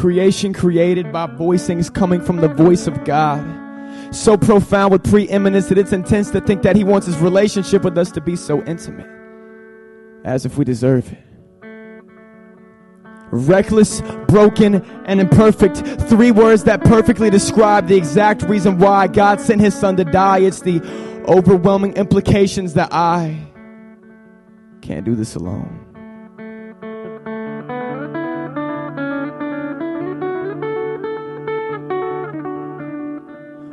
[0.00, 3.44] Creation created by voicings coming from the voice of God.
[4.14, 7.98] So profound with preeminence that it's intense to think that He wants His relationship with
[7.98, 9.06] us to be so intimate,
[10.24, 11.18] as if we deserve it
[13.30, 15.76] reckless, broken, and imperfect.
[16.08, 20.38] Three words that perfectly describe the exact reason why God sent his son to die.
[20.38, 20.80] It's the
[21.28, 23.38] overwhelming implications that I
[24.80, 25.89] can't do this alone.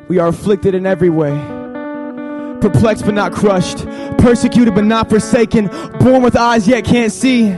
[0.08, 1.32] We are afflicted in every way,
[2.62, 3.86] perplexed but not crushed,
[4.18, 5.68] persecuted but not forsaken,
[6.00, 7.56] born with eyes yet can't see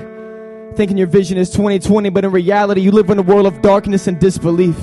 [0.75, 4.07] thinking your vision is 2020, but in reality, you live in a world of darkness
[4.07, 4.77] and disbelief.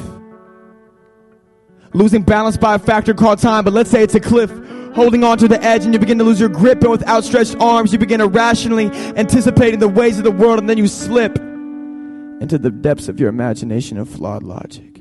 [1.94, 4.50] Losing balance by a factor called time, but let's say it's a cliff.
[4.94, 7.56] Holding on to the edge, and you begin to lose your grip, and with outstretched
[7.60, 12.58] arms, you begin irrationally anticipating the ways of the world, and then you slip into
[12.58, 14.95] the depths of your imagination of flawed logic.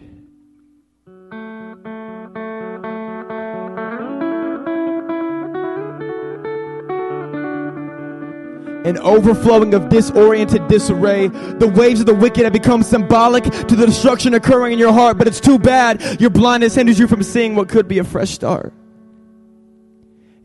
[8.86, 11.28] An overflowing of disoriented disarray.
[11.28, 15.17] The waves of the wicked have become symbolic to the destruction occurring in your heart,
[15.17, 16.22] but it's too bad.
[16.22, 18.73] Your blindness hinders you from seeing what could be a fresh start.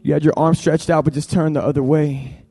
[0.03, 2.45] You had your arms stretched out, but just turned the other way.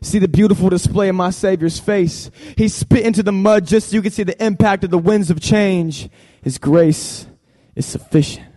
[0.00, 2.30] See the beautiful display of my Savior's face.
[2.56, 5.30] He spit into the mud just so you can see the impact of the winds
[5.30, 6.08] of change.
[6.42, 7.26] His grace
[7.74, 8.51] is sufficient.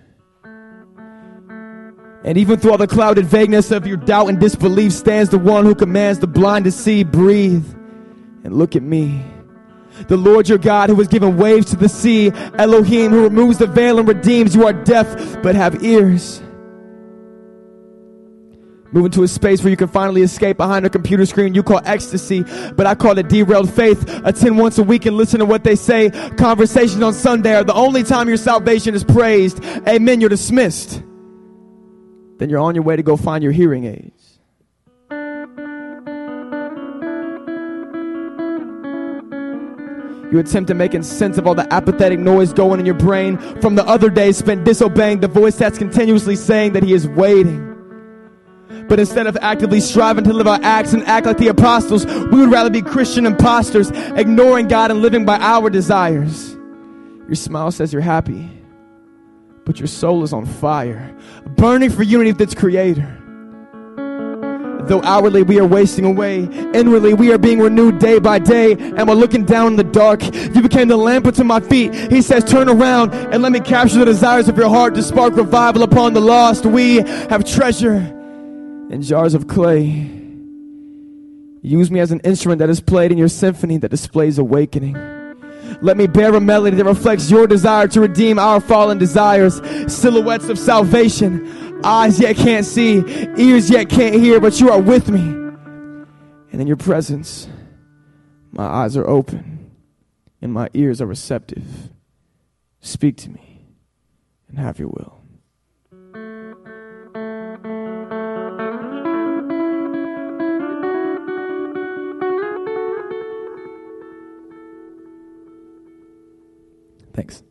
[2.25, 5.63] And even through all the clouded vagueness of your doubt and disbelief stands the one
[5.63, 7.63] who commands the blind to see, breathe,
[8.43, 9.23] and look at me.
[10.07, 13.67] The Lord your God who has given waves to the sea, Elohim who removes the
[13.67, 14.55] veil and redeems.
[14.55, 15.07] You are deaf
[15.43, 16.41] but have ears.
[18.91, 21.81] Move into a space where you can finally escape behind a computer screen you call
[21.85, 22.43] ecstasy,
[22.75, 24.03] but I call it derailed faith.
[24.25, 26.09] Attend once a week and listen to what they say.
[26.37, 29.63] Conversations on Sunday are the only time your salvation is praised.
[29.87, 30.21] Amen.
[30.21, 31.03] You're dismissed
[32.37, 34.39] then you're on your way to go find your hearing aids.
[40.31, 43.75] You attempt to making sense of all the apathetic noise going in your brain from
[43.75, 47.71] the other days spent disobeying the voice that's continuously saying that he is waiting.
[48.89, 52.39] But instead of actively striving to live our acts and act like the apostles, we
[52.39, 56.53] would rather be Christian imposters, ignoring God and living by our desires.
[57.27, 58.54] Your smile says you're happy
[59.65, 61.13] but your soul is on fire,
[61.57, 63.21] burning for unity with its creator.
[64.87, 69.07] Though outwardly we are wasting away, inwardly we are being renewed day by day, and
[69.07, 70.23] we're looking down in the dark.
[70.23, 71.93] You became the lamp unto my feet.
[72.11, 75.35] He says, Turn around and let me capture the desires of your heart to spark
[75.35, 76.67] revival upon the lost.
[76.67, 77.95] We have treasure
[78.91, 80.11] in jars of clay.
[81.63, 85.14] Use me as an instrument that is played in your symphony that displays awakening.
[85.81, 89.61] Let me bear a melody that reflects your desire to redeem our fallen desires.
[89.87, 91.81] Silhouettes of salvation.
[91.83, 93.03] Eyes yet can't see,
[93.37, 95.19] ears yet can't hear, but you are with me.
[95.19, 97.47] And in your presence,
[98.51, 99.71] my eyes are open
[100.41, 101.65] and my ears are receptive.
[102.79, 103.65] Speak to me
[104.47, 105.24] and have your will.
[117.15, 117.41] Thanks.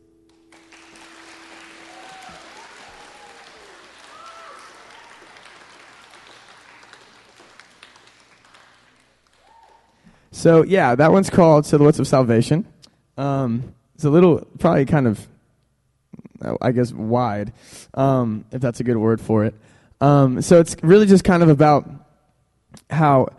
[10.31, 12.67] So yeah, that one's called Silhouettes of Salvation.
[13.17, 15.27] Um, it's a little, probably kind of,
[16.61, 17.51] I guess, wide,
[17.95, 19.55] um, if that's a good word for it.
[19.99, 21.89] Um, so it's really just kind of about
[22.91, 23.29] how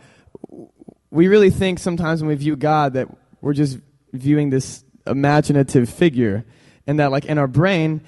[1.10, 3.06] we really think sometimes when we view God that
[3.40, 3.78] we're just
[4.12, 6.44] viewing this imaginative figure,
[6.86, 8.02] and that like in our brain,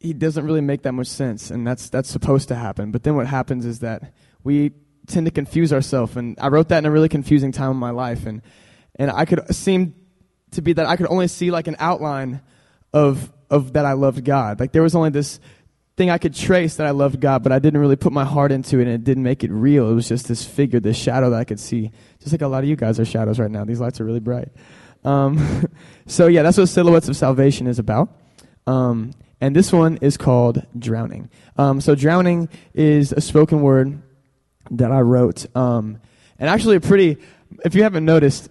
[0.00, 2.90] he doesn't really make that much sense, and that's that's supposed to happen.
[2.90, 4.12] But then what happens is that
[4.42, 4.72] we
[5.06, 7.90] tend to confuse ourselves, and I wrote that in a really confusing time in my
[7.90, 8.42] life, and
[8.96, 9.94] and I could seem
[10.52, 12.42] to be that I could only see like an outline
[12.92, 14.60] of of that I loved God.
[14.60, 15.40] Like there was only this
[15.96, 18.50] thing I could trace that I loved God, but I didn't really put my heart
[18.50, 19.90] into it and it didn't make it real.
[19.90, 21.90] It was just this figure, this shadow that I could see.
[22.18, 23.64] Just like a lot of you guys are shadows right now.
[23.64, 24.48] These lights are really bright.
[25.04, 25.66] Um,
[26.06, 28.08] so yeah, that's what Silhouettes of Salvation is about.
[28.66, 31.28] Um, and this one is called Drowning.
[31.56, 34.00] Um, so Drowning is a spoken word
[34.70, 35.44] that I wrote.
[35.56, 36.00] Um,
[36.38, 37.18] and actually a pretty,
[37.64, 38.48] if you haven't noticed,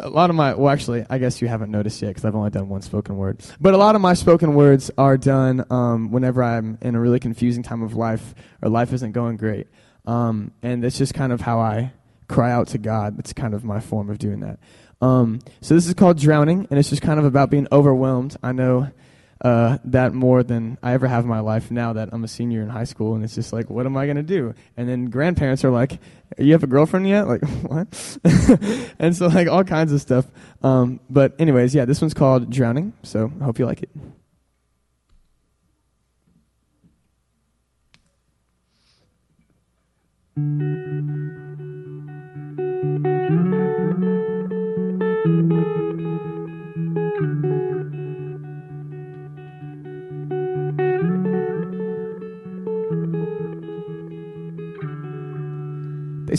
[0.00, 2.50] a lot of my, well actually, I guess you haven't noticed yet because I've only
[2.50, 3.40] done one spoken word.
[3.60, 7.20] But a lot of my spoken words are done um, whenever I'm in a really
[7.20, 9.68] confusing time of life or life isn't going great.
[10.06, 11.92] Um, and it's just kind of how I
[12.28, 13.16] cry out to God.
[13.16, 14.58] That's kind of my form of doing that.
[15.02, 18.36] Um, so this is called Drowning, and it's just kind of about being overwhelmed.
[18.42, 18.88] I know
[19.40, 22.62] uh, that more than I ever have in my life now that I'm a senior
[22.62, 24.54] in high school, and it's just like, what am I gonna do?
[24.76, 25.98] And then grandparents are like,
[26.38, 28.18] "You have a girlfriend yet?" Like, what?
[29.00, 30.26] and so like all kinds of stuff.
[30.62, 32.92] Um, but anyways, yeah, this one's called Drowning.
[33.02, 33.90] So I hope you like it.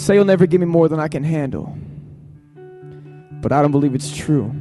[0.03, 1.75] Say you'll never give me more than I can handle.
[3.41, 4.53] But I don't believe it's true.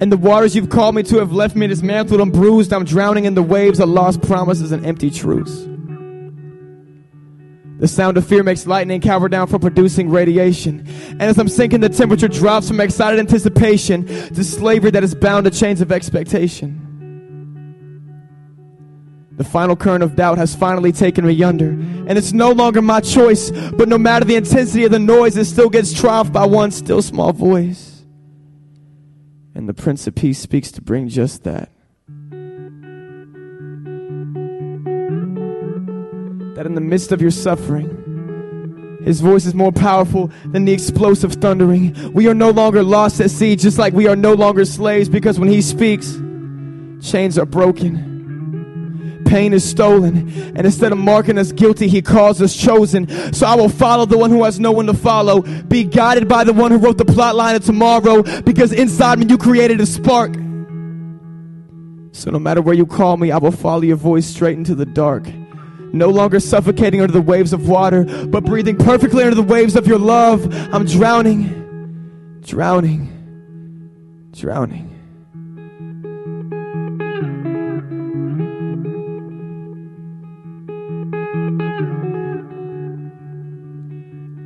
[0.00, 2.72] And the waters you've called me to have left me dismantled and bruised.
[2.72, 5.66] I'm drowning in the waves of lost promises and empty truths.
[7.78, 10.84] The sound of fear makes lightning cower down from producing radiation.
[11.10, 15.44] And as I'm sinking, the temperature drops from excited anticipation to slavery that is bound
[15.44, 16.87] to chains of expectation.
[19.38, 22.98] The final current of doubt has finally taken me under, and it's no longer my
[22.98, 26.72] choice, but no matter the intensity of the noise, it still gets triumphed by one
[26.72, 28.04] still small voice.
[29.54, 31.70] And the Prince of Peace speaks to bring just that.
[36.56, 41.34] That in the midst of your suffering, his voice is more powerful than the explosive
[41.34, 42.12] thundering.
[42.12, 45.38] We are no longer lost at sea, just like we are no longer slaves, because
[45.38, 46.14] when he speaks,
[47.00, 48.17] chains are broken
[49.28, 50.28] pain is stolen.
[50.56, 53.08] And instead of marking us guilty, he calls us chosen.
[53.32, 55.42] So I will follow the one who has no one to follow.
[55.42, 58.22] Be guided by the one who wrote the plot line of tomorrow.
[58.42, 60.34] Because inside me you created a spark.
[62.12, 64.86] So no matter where you call me, I will follow your voice straight into the
[64.86, 65.28] dark.
[65.92, 69.86] No longer suffocating under the waves of water, but breathing perfectly under the waves of
[69.86, 70.52] your love.
[70.74, 74.87] I'm drowning, drowning, drowning.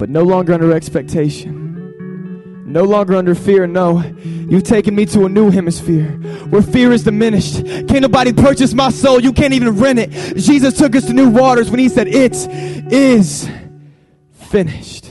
[0.03, 1.95] But no longer under expectation.
[2.67, 4.03] No longer under fear, no.
[4.03, 6.09] You've taken me to a new hemisphere
[6.49, 7.65] where fear is diminished.
[7.65, 9.21] Can't nobody purchase my soul.
[9.21, 10.11] You can't even rent it.
[10.37, 12.35] Jesus took us to new waters when he said, It
[12.93, 13.49] is
[14.33, 15.09] finished.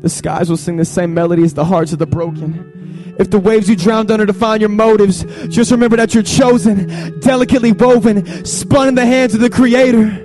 [0.00, 2.77] The skies will sing the same melody as the hearts of the broken.
[3.18, 7.72] If the waves you drowned under define your motives, just remember that you're chosen, delicately
[7.72, 10.24] woven, spun in the hands of the Creator.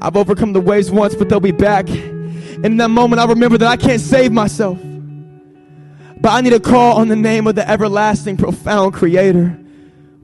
[0.00, 1.88] I've overcome the waves once, but they'll be back.
[1.88, 4.78] And in that moment, I remember that I can't save myself.
[6.18, 9.58] But I need to call on the name of the everlasting, profound Creator.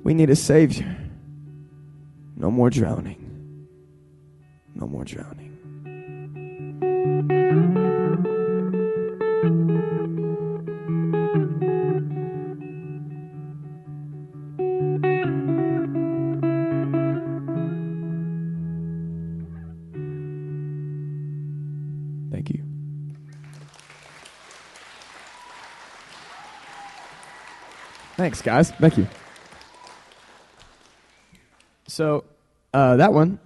[0.03, 0.97] We need a Savior.
[2.37, 3.69] No more drowning.
[4.75, 5.51] No more drowning.
[28.23, 28.71] Thanks, guys.
[28.71, 29.09] Thank you.
[31.89, 32.23] So,
[32.73, 33.41] uh, that one